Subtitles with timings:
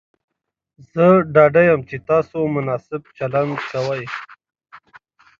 [0.91, 4.03] زه ډاډه یم چې تاسو مناسب چلند کوئ.